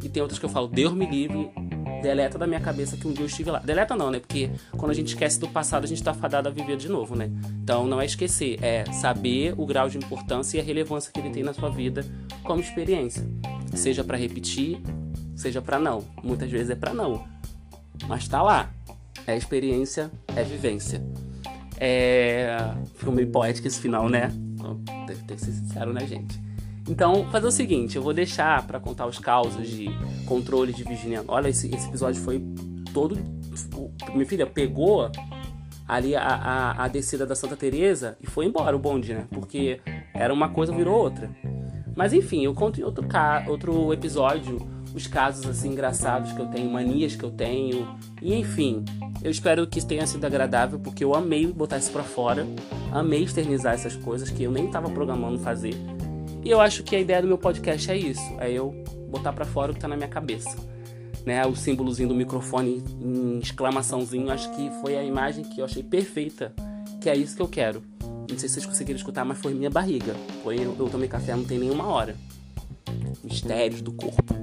E 0.00 0.08
tem 0.08 0.22
outras 0.22 0.38
que 0.38 0.46
eu 0.46 0.50
falo, 0.50 0.68
Deus 0.68 0.92
me 0.92 1.06
livre, 1.06 1.50
deleta 2.00 2.38
da 2.38 2.46
minha 2.46 2.60
cabeça 2.60 2.96
que 2.96 3.08
um 3.08 3.12
dia 3.12 3.24
eu 3.24 3.26
estive 3.26 3.50
lá. 3.50 3.58
Deleta 3.58 3.96
não, 3.96 4.12
né? 4.12 4.20
Porque 4.20 4.48
quando 4.76 4.92
a 4.92 4.94
gente 4.94 5.08
esquece 5.08 5.40
do 5.40 5.48
passado, 5.48 5.82
a 5.82 5.88
gente 5.88 6.04
tá 6.04 6.14
fadado 6.14 6.48
a 6.48 6.52
viver 6.52 6.76
de 6.76 6.88
novo, 6.88 7.16
né? 7.16 7.28
Então 7.64 7.84
não 7.84 8.00
é 8.00 8.06
esquecer, 8.06 8.62
é 8.62 8.84
saber 8.92 9.54
o 9.58 9.66
grau 9.66 9.88
de 9.88 9.98
importância 9.98 10.56
e 10.56 10.60
a 10.60 10.62
relevância 10.62 11.10
que 11.12 11.18
ele 11.18 11.30
tem 11.30 11.42
na 11.42 11.52
sua 11.52 11.68
vida 11.68 12.06
como 12.44 12.60
experiência. 12.60 13.26
Seja 13.74 14.02
para 14.02 14.16
repetir, 14.16 14.80
seja 15.36 15.62
para 15.62 15.78
não. 15.78 16.04
Muitas 16.22 16.50
vezes 16.50 16.70
é 16.70 16.74
para 16.74 16.92
não. 16.92 17.24
Mas 18.08 18.26
tá 18.28 18.42
lá. 18.42 18.70
É 19.26 19.36
experiência, 19.36 20.10
é 20.34 20.42
vivência. 20.42 21.02
É. 21.78 22.56
Ficou 22.96 23.14
meio 23.14 23.28
poético 23.30 23.68
esse 23.68 23.80
final, 23.80 24.08
né? 24.08 24.32
Deve 25.06 25.22
ter 25.24 25.34
que 25.34 25.40
ser 25.40 25.52
sincero, 25.52 25.92
né, 25.92 26.06
gente? 26.06 26.40
Então, 26.88 27.30
fazer 27.30 27.46
o 27.46 27.52
seguinte, 27.52 27.96
eu 27.96 28.02
vou 28.02 28.12
deixar 28.12 28.66
para 28.66 28.80
contar 28.80 29.06
os 29.06 29.18
causos 29.18 29.68
de 29.68 29.86
controle 30.26 30.72
de 30.72 30.82
virginiano. 30.82 31.26
Olha, 31.28 31.48
esse, 31.48 31.72
esse 31.74 31.88
episódio 31.88 32.20
foi 32.20 32.42
todo. 32.92 33.16
Minha 34.12 34.26
filha 34.26 34.46
pegou 34.46 35.10
ali 35.86 36.14
a, 36.14 36.22
a, 36.22 36.84
a, 36.84 36.88
descida 36.88 37.26
da 37.26 37.34
Santa 37.34 37.56
Teresa 37.56 38.16
e 38.20 38.26
foi 38.26 38.46
embora 38.46 38.74
o 38.74 38.78
bonde, 38.78 39.12
né? 39.12 39.26
Porque 39.30 39.80
era 40.14 40.32
uma 40.32 40.48
coisa 40.48 40.72
virou 40.72 40.96
outra. 40.96 41.30
Mas 42.00 42.14
enfim, 42.14 42.42
eu 42.46 42.54
conto 42.54 42.80
em 42.80 42.82
outro, 42.82 43.06
outro 43.46 43.92
episódio 43.92 44.56
os 44.94 45.06
casos 45.06 45.46
assim 45.46 45.68
engraçados 45.68 46.32
que 46.32 46.40
eu 46.40 46.46
tenho, 46.46 46.72
manias 46.72 47.14
que 47.14 47.22
eu 47.22 47.30
tenho. 47.30 47.86
E 48.22 48.34
enfim, 48.34 48.82
eu 49.22 49.30
espero 49.30 49.66
que 49.66 49.84
tenha 49.84 50.06
sido 50.06 50.24
agradável 50.24 50.78
porque 50.78 51.04
eu 51.04 51.14
amei 51.14 51.46
botar 51.46 51.76
isso 51.76 51.92
para 51.92 52.02
fora, 52.02 52.46
amei 52.90 53.24
externizar 53.24 53.74
essas 53.74 53.96
coisas 53.96 54.30
que 54.30 54.42
eu 54.42 54.50
nem 54.50 54.64
estava 54.64 54.88
programando 54.88 55.38
fazer. 55.40 55.74
E 56.42 56.48
eu 56.48 56.58
acho 56.58 56.82
que 56.82 56.96
a 56.96 57.00
ideia 57.00 57.20
do 57.20 57.28
meu 57.28 57.36
podcast 57.36 57.90
é 57.90 57.98
isso, 57.98 58.34
é 58.38 58.50
eu 58.50 58.82
botar 59.10 59.34
para 59.34 59.44
fora 59.44 59.70
o 59.70 59.74
que 59.74 59.80
tá 59.80 59.86
na 59.86 59.94
minha 59.94 60.08
cabeça. 60.08 60.56
Né, 61.26 61.44
o 61.44 61.54
símbolozinho 61.54 62.08
do 62.08 62.14
microfone 62.14 62.82
em 62.98 63.40
exclamaçãozinho, 63.40 64.30
acho 64.30 64.50
que 64.56 64.70
foi 64.80 64.96
a 64.96 65.04
imagem 65.04 65.44
que 65.44 65.60
eu 65.60 65.66
achei 65.66 65.82
perfeita, 65.82 66.54
que 66.98 67.10
é 67.10 67.14
isso 67.14 67.36
que 67.36 67.42
eu 67.42 67.48
quero. 67.48 67.89
Não 68.32 68.38
sei 68.38 68.48
se 68.48 68.54
vocês 68.54 68.66
conseguiram 68.66 68.98
escutar, 68.98 69.24
mas 69.24 69.38
foi 69.38 69.54
minha 69.54 69.70
barriga. 69.70 70.14
Foi 70.42 70.56
eu, 70.56 70.76
eu 70.78 70.88
tomei 70.88 71.08
café 71.08 71.34
não 71.34 71.44
tem 71.44 71.58
nenhuma 71.58 71.86
hora. 71.86 72.16
Mistérios 73.22 73.80
do 73.80 73.92
corpo. 73.92 74.34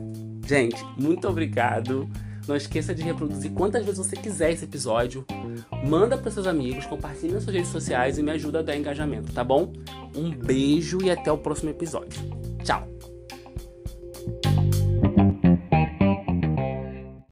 Gente, 0.45 0.83
muito 0.97 1.27
obrigado. 1.27 2.09
Não 2.47 2.55
esqueça 2.55 2.95
de 2.95 3.03
reproduzir 3.03 3.51
quantas 3.51 3.83
vezes 3.83 3.97
você 3.97 4.15
quiser 4.15 4.51
esse 4.51 4.63
episódio. 4.63 5.25
Manda 5.85 6.17
para 6.17 6.31
seus 6.31 6.47
amigos, 6.47 6.85
compartilhe 6.85 7.33
nas 7.33 7.43
suas 7.43 7.55
redes 7.55 7.71
sociais 7.71 8.17
e 8.17 8.23
me 8.23 8.31
ajuda 8.31 8.59
a 8.59 8.61
dar 8.61 8.77
engajamento, 8.77 9.33
tá 9.33 9.43
bom? 9.43 9.73
Um 10.15 10.31
beijo 10.31 10.99
e 11.03 11.11
até 11.11 11.29
o 11.31 11.37
próximo 11.37 11.69
episódio. 11.69 12.21
Tchau! 12.63 13.16